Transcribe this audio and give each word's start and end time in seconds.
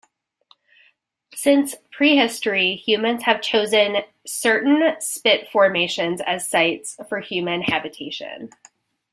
Since 1.35 1.75
prehistory 1.91 2.75
humans 2.75 3.21
have 3.25 3.39
chosen 3.39 3.97
certain 4.25 4.99
spit 4.99 5.47
formations 5.51 6.21
as 6.25 6.49
sites 6.49 6.97
for 7.07 7.19
human 7.19 7.61
habitation. 7.61 8.49